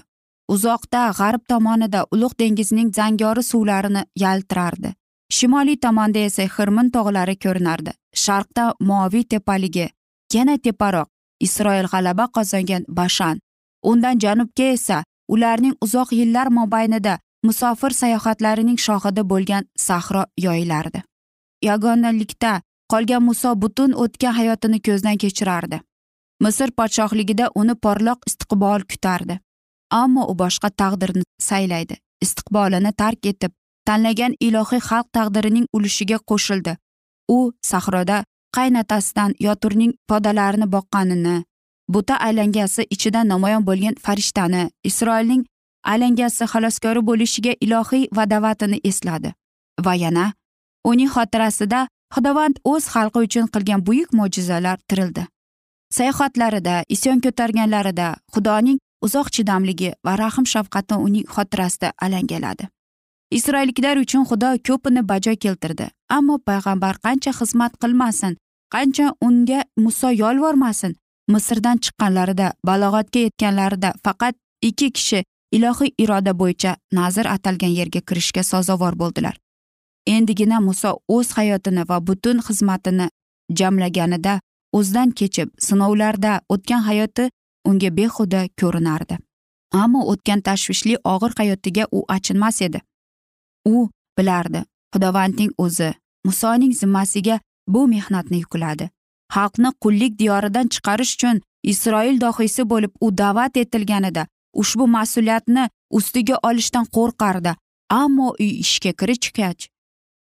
Uzoqda 0.55 1.01
g'arb 1.19 1.43
tomonida 1.51 2.05
ulug' 2.15 2.37
dengizning 2.41 2.93
zangori 2.99 3.43
suvlarini 3.43 4.03
yaltirardi. 4.23 4.93
Shimoliy 5.37 5.79
tomonda 5.85 6.21
esa 6.29 6.47
xirmin 6.57 6.91
tog'lari 6.97 7.37
ko'rinardi. 7.45 7.93
Sharqda 8.25 8.65
moviy 8.91 9.25
tepaligi 9.33 9.89
yana 10.35 10.57
teparoq 10.65 11.09
isroil 11.47 11.87
g'alaba 11.93 12.29
qozongan 12.37 12.87
bashan. 12.99 13.43
Undan 13.91 14.23
janubga 14.23 14.71
esa 14.77 15.03
ularning 15.29 15.75
uzoq 15.85 16.13
yillar 16.21 16.49
mobaynida 16.59 17.19
musofir 17.47 17.93
sayohatlarining 18.01 18.79
shohidi 18.87 19.23
bo'lgan 19.33 19.69
sahro 19.87 20.25
yoyilardi 20.47 21.03
yagonalikda 21.63 22.61
qolgan 22.93 23.23
muso 23.29 23.51
butun 23.63 23.93
o'tgan 24.03 24.35
hayotini 24.39 24.79
ko'zdan 24.87 25.17
kechirardi. 25.23 25.81
Misr 26.45 26.71
podshohligida 26.79 27.47
uni 27.55 27.75
porloq 27.85 28.19
istiqbol 28.29 28.83
kutardi. 28.91 29.39
Ammo 29.91 30.23
u 30.31 30.35
boshqa 30.43 30.69
taqdirni 30.81 31.23
saylaydi. 31.49 31.97
Istiqbolini 32.25 32.93
tark 33.01 33.27
etib 33.33 33.53
tanlagan 33.87 34.35
ilohiy 34.47 34.83
xalq 34.89 35.09
taqdirining 35.17 35.67
ulushiga 35.77 36.19
qo'shildi. 36.31 36.77
U 37.37 37.39
sahroda 37.71 38.25
qaynotasidan 38.57 39.35
yoturning 39.47 39.93
podalarini 40.09 40.67
boqqanini 40.75 41.37
buta 41.89 42.17
alangasi 42.29 42.83
ichida 42.95 43.21
namoyon 43.33 43.67
bo'lgan 43.69 43.95
farishtani 44.05 44.63
isroilning 44.89 45.43
alangasi 45.93 46.45
xaloskori 46.53 47.03
bo'lishiga 47.09 47.53
ilohiy 47.65 48.09
vadovatini 48.17 48.79
esladi. 48.91 49.31
Va 49.85 49.95
yana 49.95 50.33
uning 50.91 51.11
xotirasida 51.15 51.87
xudovand 52.17 52.57
o'z 52.73 52.85
xalqi 52.95 53.19
uchun 53.27 53.47
qilgan 53.55 53.81
buyuk 53.87 54.13
mo'jizalar 54.19 54.79
tirildi. 54.89 55.27
Sayohatlarida 55.97 56.77
isyon 56.95 57.21
ko'targanlarida 57.25 58.07
xudoning 58.35 58.79
uzoq 59.07 59.29
chidamligi 59.35 59.91
va 60.07 60.17
rahm 60.23 60.47
shafqati 60.53 60.95
uning 61.07 61.27
xotirasida 61.35 61.93
alangaladi. 62.07 62.65
Isroilliklar 63.39 63.97
uchun 64.05 64.25
xudo 64.31 64.51
ko'pini 64.67 65.03
bajo 65.11 65.33
keltirdi 65.45 65.87
ammo 66.17 66.37
payg'ambar 66.49 66.95
qancha 67.07 67.33
xizmat 67.39 67.73
qilmasin 67.83 68.37
qancha 68.75 69.07
unga 69.27 69.61
muso 69.85 70.11
yolvormasin 70.23 70.93
misrdan 71.35 71.79
chiqqanlarida 71.85 72.53
balog'atga 72.69 73.21
yetganlarida 73.27 73.91
faqat 74.05 74.35
ikki 74.69 74.89
kishi 74.97 75.21
ilohiy 75.57 75.95
iroda 76.05 76.33
bo'yicha 76.41 76.77
nazr 76.99 77.27
atalgan 77.37 77.73
yerga 77.79 78.01
kirishga 78.09 78.43
sazovor 78.53 78.95
bo'ldilar. 79.03 79.37
Endigina 80.07 80.61
muso 80.61 80.91
o'z 81.09 81.29
hayotini 81.37 81.83
va 81.89 82.07
butun 82.07 82.39
xizmatini 82.47 83.07
jamlaganida 83.59 84.41
o'zidan 84.73 85.11
kechib 85.19 85.49
sinovlarda 85.67 86.41
o'tgan 86.49 86.83
hayoti 86.89 87.31
unga 87.69 87.91
behuda 87.99 88.41
ko'rinardi. 88.61 89.19
Ammo 89.83 90.01
o'tgan 90.13 90.41
tashvishli 90.47 90.97
og'ir 91.13 91.33
hayotiga 91.39 91.85
u 91.93 92.05
achinmas 92.17 92.63
edi. 92.63 92.81
U 93.75 93.89
bilardi 94.19 94.65
xudovandning 94.95 95.53
o'zi 95.65 95.91
musoning 96.27 96.73
zimmasiga 96.81 97.41
bu 97.69 97.87
mehnatni 97.89 98.39
yukladi. 98.45 98.91
Xalqni 99.35 99.71
qullik 99.83 100.19
diyoridan 100.19 100.67
chiqarish 100.75 101.15
uchun 101.17 101.43
isroil 101.73 102.21
dohiysi 102.21 102.63
bo'lib 102.73 102.93
u 103.01 103.07
da'vat 103.19 103.57
etilganida 103.63 104.27
ushbu 104.63 104.87
mas'uliyatni 104.97 105.65
ustiga 105.99 106.37
olishdan 106.49 106.87
qo'rqardi. 106.97 107.53
Ammo 107.91 108.29
uy 108.41 108.51
ishga 108.65 108.93
kirishgach 109.01 109.67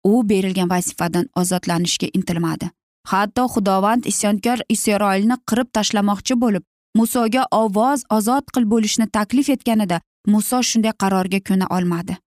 u 0.04 0.24
berilgan 0.30 0.70
vazifadan 0.70 1.28
ozodlanishga 1.36 2.08
intilmadi. 2.14 2.70
Hatto 3.08 3.46
xudovand 3.54 4.06
isyonkor 4.12 4.60
isroilni 4.70 5.38
qirib 5.50 5.70
tashlamoqchi 5.78 6.36
bo'lib 6.44 6.64
musoga 6.96 7.46
ovoz 7.52 8.04
ozod 8.18 8.46
qil 8.56 8.66
bo'lishni 8.74 9.08
taklif 9.18 9.50
etganida 9.56 10.02
muso 10.28 10.60
shunday 10.70 10.94
qarorga 11.02 11.40
ko'na 11.48 11.68
olmadi. 11.78 12.18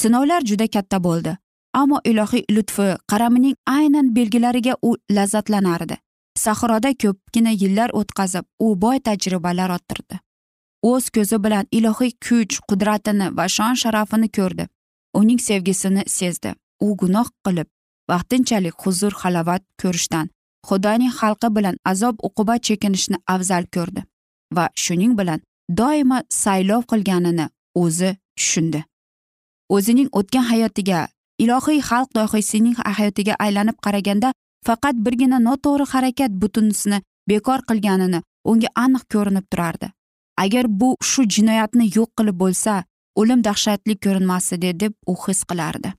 Sinovlar 0.00 0.42
juda 0.50 0.66
katta 0.76 0.98
bo'ldi 1.06 1.36
ammo 1.72 2.00
ilohiy 2.04 2.44
lutfi 2.50 2.96
qaramining 3.10 3.54
aynan 3.66 4.14
belgilariga 4.16 4.74
u 4.82 4.96
lazzatlanardi. 5.10 5.96
Sahroda 6.38 6.90
ko'pgina 7.02 7.52
yillar 7.62 7.90
o'tkazib 8.00 8.44
u 8.58 8.74
boy 8.82 8.98
tajribalar 9.06 9.70
orttirdi. 9.76 10.20
O'z 10.82 11.10
ko'zi 11.14 11.38
bilan 11.44 11.66
ilohiy 11.78 12.12
kuch 12.26 12.60
qudratini 12.68 13.36
va 13.36 13.48
shon 13.56 13.74
sharafini 13.82 14.28
ko'rdi. 14.38 14.66
Uning 15.14 15.40
sevgisini 15.40 16.02
sezdi. 16.06 16.54
U 16.86 16.88
gunoh 17.00 17.28
qilib 17.44 17.68
vaqtinchalik 18.10 18.76
huzur 18.84 19.12
halovat 19.22 19.62
ko'rishdan 19.82 20.26
xudoning 20.68 21.12
xalqi 21.18 21.48
bilan 21.56 21.76
azob 21.92 22.16
uqubat 22.28 22.60
chekinishni 22.68 23.18
afzal 23.34 23.64
ko'rdi 23.74 24.02
va 24.56 24.64
shuning 24.84 25.12
bilan 25.20 25.40
doimo 25.80 26.18
saylov 26.42 26.82
qilganini 26.90 27.46
o'zi 27.82 28.10
tushundi. 28.36 28.80
O'zining 29.76 30.08
o'tgan 30.18 30.44
hayotiga 30.52 31.00
ilohiy 31.44 31.80
xalq 31.90 32.10
dohiysining 32.18 32.76
hayotiga 32.98 33.34
aylanib 33.44 33.78
qaraganda 33.86 34.32
faqat 34.66 34.96
birgina 35.06 35.38
noto'g'ri 35.48 35.86
harakat 35.92 36.32
butunisini 36.42 36.98
bekor 37.30 37.60
qilganini 37.68 38.20
unga 38.50 38.70
aniq 38.84 39.04
ko'rinib 39.14 39.46
turardi. 39.52 39.88
Agar 40.44 40.64
bu 40.80 40.88
shu 41.10 41.22
jinoyatni 41.34 41.86
yo'q 41.96 42.10
qilib 42.18 42.36
bo'lsa 42.42 42.74
o'lim 43.20 43.40
dahshatli 43.48 43.94
ko'rinmasdi 44.04 44.72
deb 44.82 44.92
u 45.06 45.14
his 45.24 45.40
qilardi. 45.50 45.92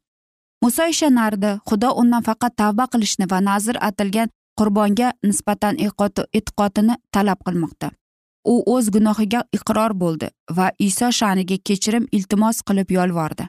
Muso 0.63 0.83
ishonardi 0.93 1.51
xudo 1.69 1.89
undan 2.01 2.23
faqat 2.27 2.53
tavba 2.61 2.85
qilishni 2.93 3.25
va 3.31 3.39
nazr 3.49 3.75
atilgan 3.87 4.29
qurbonga 4.59 5.07
nisbatan 5.29 5.79
e'tiqodini 5.85 6.95
talab 7.13 7.39
qilmoqda. 7.47 7.89
U 8.53 8.53
o'z 8.73 8.89
gunohiga 8.95 9.41
iqror 9.57 9.93
bo'ldi 10.03 10.27
va 10.57 10.67
iso 10.87 11.09
sha'niga 11.19 11.57
kechirim 11.67 12.05
iltimos 12.17 12.61
qilib 12.67 12.89
yolvordi. 12.97 13.47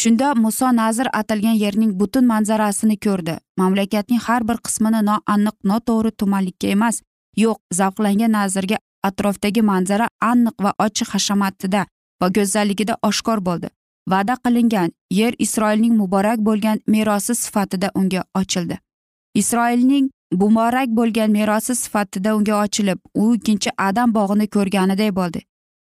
Shunda 0.00 0.28
muso 0.44 0.68
nazr 0.80 1.08
atalgan 1.20 1.56
yerning 1.64 1.92
butun 2.00 2.26
manzarasini 2.32 2.96
ko'rdi. 3.06 3.34
Mamlakatning 3.60 4.20
har 4.26 4.42
bir 4.48 4.58
qismini 4.66 5.00
noaniq 5.10 5.56
noto'g'ri 5.70 6.12
tumanlikka 6.20 6.68
emas 6.76 7.00
yo'q 7.44 7.58
zavqlangan 7.78 8.32
nazrga 8.38 8.78
atrofdagi 9.08 9.62
manzara 9.70 10.06
aniq 10.30 10.56
va 10.64 10.72
ochiq 10.86 11.08
hashamatida 11.14 11.86
va 12.20 12.28
go'zalligida 12.36 12.94
oshkor 13.10 13.38
bo'ldi. 13.48 13.68
Va'da 14.12 14.34
qilingan 14.44 14.90
yer 15.20 15.32
isroilning 15.38 15.94
muborak 16.00 16.38
bo'lgan 16.48 16.78
merosi 16.86 17.34
sifatida 17.34 17.88
unga 17.94 18.22
ochildi. 18.40 18.78
Isroilning 19.34 20.10
muborak 20.42 20.88
bo'lgan 20.98 21.30
merosi 21.30 21.74
sifatida 21.82 22.36
unga 22.36 22.54
ochilib 22.64 22.98
u 23.14 23.34
ikkinchi 23.34 23.70
adam 23.88 24.14
bog'ini 24.14 24.46
ko'rganiday 24.54 25.10
bo'ldi. 25.20 25.40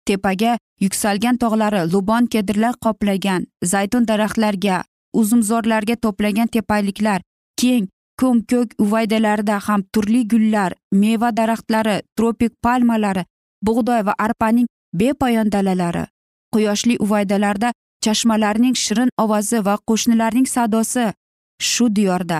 Tepaga 0.08 0.58
yuksalgan 0.80 1.38
tog'lari 1.43 1.82
lubon 1.93 2.27
kedirlar 2.34 2.75
qoplagan 2.86 3.47
zaytun 3.73 4.08
daraxtlarga 4.08 4.84
uzumzorlarga 5.13 5.95
to'plagan 6.03 6.47
tepaliklar 6.56 7.21
keng 7.62 7.88
ko'm 8.19 8.38
ko'k 8.51 8.69
uvaydalarda 8.84 9.56
ham 9.67 9.82
turli 9.93 10.21
gullar 10.32 10.71
meva 11.01 11.30
daraxtlari 11.39 11.95
tropik 12.17 12.53
palmalari 12.63 13.23
bug'doy 13.65 14.01
va 14.08 14.13
arpaning 14.25 14.67
bepoyon 14.99 15.51
dalalari 15.56 16.06
quyoshli 16.53 16.95
uvaydalarda 17.06 17.71
chashmalarning 18.07 18.75
shirin 18.83 19.09
ovozi 19.23 19.59
va 19.67 19.75
qo'shnilarning 19.89 20.47
sadosi. 20.55 21.07
Shu 21.69 21.85
diyorda 21.95 22.39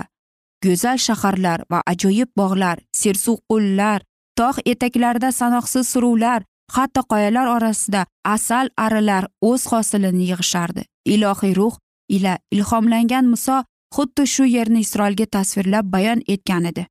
go'zal 0.64 0.98
shaharlar 1.06 1.64
va 1.70 1.80
ajoyib 1.92 2.30
bog'lar 2.40 2.78
sersuv 3.00 3.36
qo'llar 3.50 4.00
tog' 4.38 4.62
etaklarida 4.72 5.30
sanoqsiz 5.40 5.84
suruvlar 5.92 6.40
hatto 6.76 7.02
qoyalar 7.12 7.46
orasida 7.56 8.06
asal 8.34 8.70
arilar 8.84 9.24
o'z 9.50 9.66
hosilini 9.72 10.24
yig'ishardi. 10.30 10.82
Ilohiy 11.14 11.54
ruh 11.58 11.74
ila 12.16 12.38
ilhomlangan 12.56 13.26
muso 13.32 13.56
xuddi 13.94 14.26
shu 14.34 14.44
yerni 14.56 14.80
isroilga 14.86 15.26
tasvirlab 15.34 15.86
bayon 15.94 16.20
etgan 16.34 16.64
edi. 16.70 16.86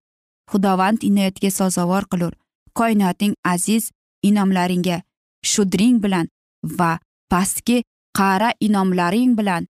Xudovand 0.51 1.03
inoyatga 1.09 1.51
sazovor 1.59 2.05
qilur 2.11 2.33
koinotning 2.79 3.33
aziz 3.53 3.91
inomlaringga 4.29 5.01
shudring 5.51 6.01
bilan 6.03 6.27
va 6.79 6.91
pastki 7.31 7.83
qa'ra 8.17 8.49
inomlaring 8.67 9.37
bilan 9.39 9.67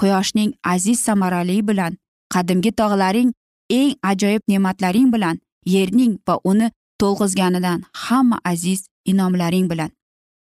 quyoshning 0.00 0.50
aziz 0.74 0.98
samarali 1.06 1.58
bilan 1.68 1.96
qadimgi 2.34 2.72
tog'laring 2.80 3.30
eng 3.78 3.94
ajoyib 4.10 4.42
ne'matlaring 4.48 5.08
bilan 5.14 5.36
yerning 5.74 6.12
va 6.28 6.34
uni 6.50 6.68
to'lg'izganidan 7.00 7.80
hamma 8.04 8.38
aziz 8.52 8.80
inomlaring 9.04 9.70
bilan. 9.70 9.90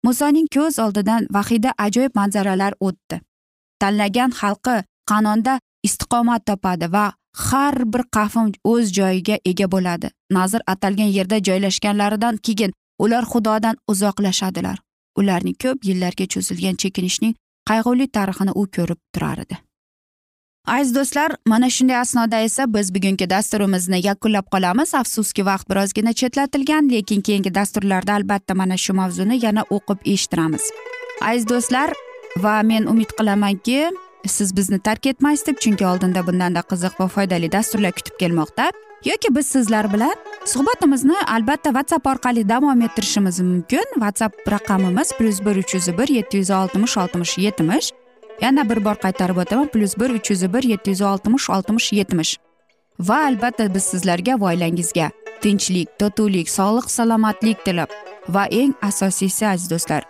Musoning 0.05 0.49
ko'z 0.55 0.79
oldidan 0.85 1.27
vahida 1.37 1.71
ajoyib 1.87 2.13
manzaralar 2.21 2.73
o'tdi. 2.81 3.21
Tanlagan 3.81 4.31
xalqi 4.41 4.77
qanonda 5.11 5.55
istiqomat 5.87 6.47
topadi 6.47 6.87
va 6.93 7.07
har 7.47 7.77
bir 7.93 8.03
qavm 8.17 8.53
o'z 8.73 8.93
joyiga 8.99 9.37
ega 9.51 9.67
bo'ladi. 9.75 10.09
Nazr 10.37 10.61
atalgan 10.73 11.11
yerda 11.17 11.39
joylashganlaridan 11.49 12.37
keyin 12.47 12.73
ular 12.99 13.25
xudodan 13.33 13.77
uzoqlashadilar. 13.93 14.79
Ularning 15.19 15.57
ko'p 15.63 15.79
yillarga 15.89 16.25
cho'zilgan 16.33 16.77
chekinishning 16.83 17.35
qayg'uli 17.69 18.07
tarixini 18.17 18.53
u 18.61 18.67
ko'rib 18.77 19.01
turar 19.15 19.39
edi. 19.45 19.57
Aziz 20.69 20.95
do'stlar 20.95 21.31
mana 21.47 21.71
shunday 21.71 21.97
asnoda 21.97 22.41
esa 22.49 22.67
biz 22.75 22.95
bugungi 22.95 23.31
dasturimizni 23.31 24.01
yakunlab 24.07 24.47
qolamiz. 24.55 24.95
Afsuski 24.95 25.47
vaqt 25.51 25.71
birozgina 25.71 26.13
chetlatilgan 26.13 26.91
lekin 26.95 27.21
keyingi 27.21 27.55
dasturlarda 27.55 28.13
albatta 28.19 28.55
mana 28.55 28.77
shu 28.77 28.93
mavzuni 29.01 29.39
yana 29.45 29.63
o'qib 29.77 30.05
eshittiramiz. 30.13 30.65
Aziz 31.31 31.49
do'stlar 31.53 31.95
va 32.45 32.63
men 32.63 32.85
umid 32.93 33.11
qilamanki 33.19 33.79
siz 34.27 34.57
bizni 34.57 34.79
tark 34.79 35.07
etmaysiz 35.07 35.47
deb 35.47 35.59
chunki 35.65 35.87
oldinda 35.87 36.27
bundanda 36.27 36.63
qiziq 36.71 37.01
va 37.01 37.09
foydali 37.15 37.53
dasturlar 37.53 37.93
kutib 37.99 38.21
kelmoqda. 38.21 38.71
Yoki 39.05 39.35
biz 39.37 39.47
sizlar 39.47 39.93
bilan 39.93 40.15
suhbatimizni 40.49 41.17
albatta 41.27 41.71
whatsapp 41.77 42.07
orqali 42.07 42.49
davom 42.49 42.83
ettirishimiz 42.83 43.41
mumkin. 43.41 43.87
Whatsapp 43.95 44.35
raqamimiz 44.53 45.13
plyus 45.19 45.41
bir 45.47 45.57
uch 45.57 45.75
yuz 45.75 45.89
bir 45.99 46.09
yetti 46.09 46.37
yuz 46.37 46.51
oltmish 46.51 46.97
oltmish 46.97 47.39
yetmish. 47.39 47.93
Yana 48.41 48.69
bir 48.71 48.85
bor 48.85 48.97
qaytarib 49.05 49.37
o'taman 49.43 49.69
plyus 49.75 49.97
bir 50.01 50.11
uch 50.11 50.31
yuz 50.31 50.43
bir 50.55 50.63
yetti 50.63 50.91
yuz 50.91 51.03
oltmish 51.03 51.51
oltmish 51.51 51.93
yetmish. 51.93 52.37
Va 53.01 53.19
albatta 53.29 53.75
biz 53.75 53.85
sizlarga 53.93 54.41
va 54.41 54.53
oilangizga 54.53 55.11
tinchlik 55.43 55.89
totuvlik 55.99 56.51
sog'lik 56.51 56.91
salomatlik 56.91 57.65
tilab 57.65 57.91
va 58.29 58.45
eng 58.61 58.75
asosiysi 58.83 59.47
aziz 59.47 59.71
do'stlar 59.71 60.03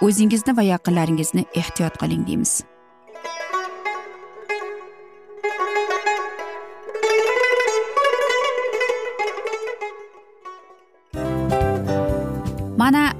o'zingizni 0.00 0.56
va 0.56 0.62
yaqinlaringizni 0.62 1.44
ehtiyot 1.54 1.98
qiling 2.02 2.26
deymiz. 2.26 2.69